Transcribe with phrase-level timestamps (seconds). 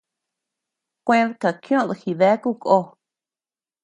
[1.05, 2.77] Kued kakioʼöd jideku ko.